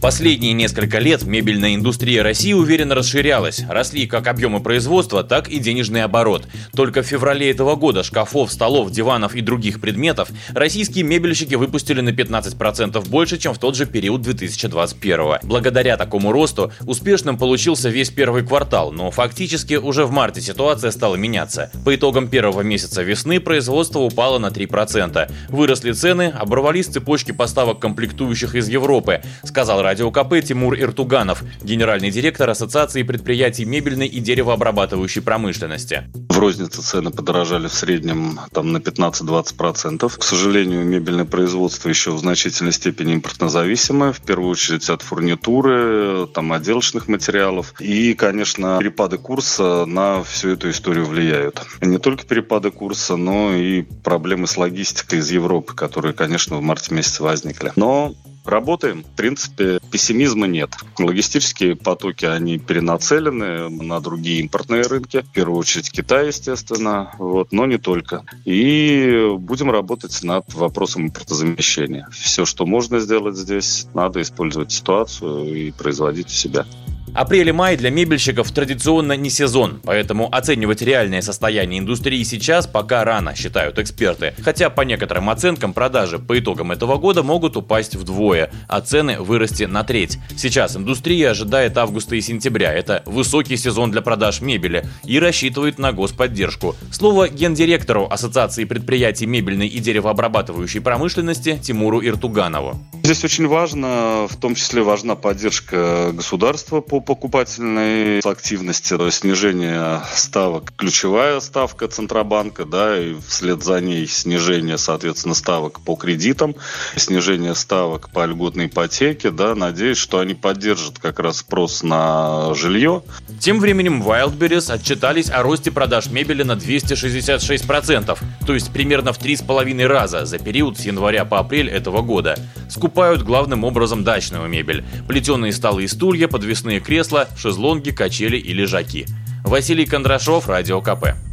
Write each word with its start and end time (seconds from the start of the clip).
Последние 0.00 0.52
несколько 0.52 1.00
лет 1.00 1.24
мебельная 1.24 1.74
индустрия 1.74 2.22
России 2.22 2.52
уверенно 2.52 2.94
расширялась. 2.94 3.64
Росли 3.68 4.06
как 4.06 4.28
объемы 4.28 4.60
производства, 4.60 5.24
так 5.24 5.48
и 5.48 5.58
денежный 5.58 6.04
оборот. 6.04 6.46
Только 6.76 7.02
в 7.02 7.06
феврале 7.06 7.50
этого 7.50 7.74
года 7.74 8.04
шкафов, 8.04 8.52
столов, 8.52 8.92
диванов 8.92 9.34
и 9.34 9.40
других 9.40 9.80
предметов 9.80 10.28
российские 10.54 11.02
мебельщики 11.02 11.56
выпустили 11.56 12.00
на 12.00 12.10
15% 12.10 13.08
больше, 13.08 13.38
чем 13.38 13.54
в 13.54 13.58
тот 13.58 13.74
же 13.74 13.86
период 13.86 14.22
2021. 14.22 15.38
Благодаря 15.42 15.96
такому 15.96 16.30
росту 16.30 16.72
успешным 16.82 17.36
получился 17.36 17.88
весь 17.88 18.10
первый 18.10 18.46
квартал, 18.46 18.92
но 18.92 19.10
фактически 19.10 19.74
уже 19.74 20.04
в 20.04 20.12
марте 20.12 20.40
ситуация 20.40 20.92
стала 20.92 21.16
меняться. 21.16 21.72
По 21.84 21.92
итогам 21.96 22.28
первого 22.28 22.60
месяца 22.60 23.02
весны 23.02 23.40
производство 23.40 23.98
упало 23.98 24.38
на 24.38 24.46
3%. 24.46 25.28
Выросли 25.48 25.90
цены, 25.90 26.32
оборвались 26.38 26.86
цепочки 26.86 27.32
поставок 27.32 27.80
комплектующих 27.80 28.54
из 28.54 28.68
Европы, 28.68 29.22
сказал 29.42 29.82
Радио 29.88 30.10
КП 30.10 30.42
Тимур 30.46 30.78
Иртуганов, 30.78 31.42
генеральный 31.62 32.10
директор 32.10 32.50
Ассоциации 32.50 33.02
предприятий 33.04 33.64
мебельной 33.64 34.06
и 34.06 34.20
деревообрабатывающей 34.20 35.22
промышленности. 35.22 36.04
В 36.28 36.38
рознице 36.38 36.82
цены 36.82 37.10
подорожали 37.10 37.68
в 37.68 37.72
среднем 37.72 38.38
там, 38.52 38.70
на 38.70 38.76
15-20%. 38.76 40.18
К 40.18 40.22
сожалению, 40.22 40.84
мебельное 40.84 41.24
производство 41.24 41.88
еще 41.88 42.10
в 42.10 42.18
значительной 42.18 42.72
степени 42.72 43.14
импортнозависимое, 43.14 44.12
в 44.12 44.20
первую 44.20 44.50
очередь 44.50 44.90
от 44.90 45.00
фурнитуры, 45.00 46.26
там, 46.34 46.52
отделочных 46.52 47.08
материалов. 47.08 47.72
И, 47.80 48.12
конечно, 48.12 48.76
перепады 48.78 49.16
курса 49.16 49.86
на 49.86 50.22
всю 50.22 50.50
эту 50.50 50.68
историю 50.68 51.06
влияют. 51.06 51.62
Не 51.80 51.96
только 51.96 52.26
перепады 52.26 52.70
курса, 52.70 53.16
но 53.16 53.54
и 53.54 53.80
проблемы 54.04 54.48
с 54.48 54.58
логистикой 54.58 55.20
из 55.20 55.30
Европы, 55.30 55.74
которые, 55.74 56.12
конечно, 56.12 56.58
в 56.58 56.60
марте 56.60 56.94
месяце 56.94 57.22
возникли. 57.22 57.72
Но 57.74 58.14
Работаем. 58.48 59.02
В 59.02 59.14
принципе, 59.14 59.78
пессимизма 59.90 60.46
нет. 60.46 60.70
Логистические 60.98 61.76
потоки, 61.76 62.24
они 62.24 62.58
перенацелены 62.58 63.68
на 63.68 64.00
другие 64.00 64.40
импортные 64.40 64.82
рынки. 64.84 65.20
В 65.20 65.32
первую 65.32 65.58
очередь 65.58 65.90
Китай, 65.90 66.28
естественно, 66.28 67.12
вот, 67.18 67.52
но 67.52 67.66
не 67.66 67.76
только. 67.76 68.24
И 68.46 69.36
будем 69.38 69.70
работать 69.70 70.22
над 70.22 70.54
вопросом 70.54 71.08
импортозамещения. 71.08 72.08
Все, 72.10 72.46
что 72.46 72.64
можно 72.64 73.00
сделать 73.00 73.36
здесь, 73.36 73.86
надо 73.92 74.22
использовать 74.22 74.72
ситуацию 74.72 75.44
и 75.54 75.70
производить 75.70 76.28
у 76.28 76.30
себя. 76.30 76.64
Апрель 77.14 77.48
и 77.48 77.52
май 77.52 77.76
для 77.76 77.90
мебельщиков 77.90 78.50
традиционно 78.52 79.14
не 79.14 79.30
сезон, 79.30 79.80
поэтому 79.84 80.28
оценивать 80.30 80.82
реальное 80.82 81.22
состояние 81.22 81.80
индустрии 81.80 82.22
сейчас 82.22 82.66
пока 82.66 83.04
рано, 83.04 83.34
считают 83.34 83.78
эксперты. 83.78 84.34
Хотя 84.42 84.70
по 84.70 84.82
некоторым 84.82 85.30
оценкам 85.30 85.72
продажи 85.72 86.18
по 86.18 86.38
итогам 86.38 86.72
этого 86.72 86.96
года 86.96 87.22
могут 87.22 87.56
упасть 87.56 87.96
вдвое, 87.96 88.50
а 88.68 88.80
цены 88.80 89.20
вырасти 89.20 89.64
на 89.64 89.84
треть. 89.84 90.18
Сейчас 90.36 90.76
индустрия 90.76 91.30
ожидает 91.30 91.76
августа 91.76 92.16
и 92.16 92.20
сентября. 92.20 92.72
Это 92.72 93.02
высокий 93.06 93.56
сезон 93.56 93.90
для 93.90 94.02
продаж 94.02 94.40
мебели 94.40 94.84
и 95.04 95.18
рассчитывает 95.18 95.78
на 95.78 95.92
господдержку. 95.92 96.76
Слово 96.92 97.28
гендиректору 97.28 98.06
Ассоциации 98.10 98.64
предприятий 98.64 99.26
мебельной 99.26 99.68
и 99.68 99.78
деревообрабатывающей 99.78 100.80
промышленности 100.80 101.58
Тимуру 101.62 102.04
Иртуганову. 102.04 102.78
Здесь 103.08 103.24
очень 103.24 103.46
важно, 103.46 104.26
в 104.28 104.36
том 104.36 104.54
числе 104.54 104.82
важна 104.82 105.14
поддержка 105.14 106.10
государства 106.12 106.82
по 106.82 107.00
покупательной 107.00 108.18
активности, 108.18 109.10
снижение 109.10 110.02
ставок, 110.14 110.74
ключевая 110.76 111.40
ставка 111.40 111.88
Центробанка, 111.88 112.66
да, 112.66 113.02
и 113.02 113.14
вслед 113.26 113.64
за 113.64 113.80
ней 113.80 114.06
снижение, 114.06 114.76
соответственно, 114.76 115.32
ставок 115.32 115.80
по 115.80 115.96
кредитам, 115.96 116.54
снижение 116.96 117.54
ставок 117.54 118.10
по 118.10 118.26
льготной 118.26 118.66
ипотеке, 118.66 119.30
да, 119.30 119.54
надеюсь, 119.54 119.96
что 119.96 120.18
они 120.18 120.34
поддержат 120.34 120.98
как 120.98 121.18
раз 121.18 121.38
спрос 121.38 121.82
на 121.82 122.52
жилье. 122.52 123.02
Тем 123.40 123.58
временем 123.58 124.02
Wildberries 124.02 124.70
отчитались 124.70 125.30
о 125.30 125.42
росте 125.42 125.70
продаж 125.70 126.08
мебели 126.08 126.42
на 126.42 126.52
266%, 126.52 128.18
то 128.46 128.52
есть 128.52 128.70
примерно 128.70 129.14
в 129.14 129.18
3,5 129.18 129.86
раза 129.86 130.26
за 130.26 130.38
период 130.38 130.78
с 130.78 130.82
января 130.82 131.24
по 131.24 131.38
апрель 131.38 131.70
этого 131.70 132.02
года. 132.02 132.36
Скупают 132.68 133.22
главным 133.22 133.64
образом 133.64 134.04
дачную 134.04 134.48
мебель, 134.48 134.84
плетеные 135.06 135.52
столы 135.52 135.84
и 135.84 135.88
стулья, 135.88 136.28
подвесные 136.28 136.80
кресла, 136.80 137.28
шезлонги, 137.36 137.90
качели 137.90 138.36
и 138.36 138.52
лежаки. 138.52 139.06
Василий 139.44 139.86
Кондрашов, 139.86 140.48
Радио 140.48 140.80
КП. 140.80 141.27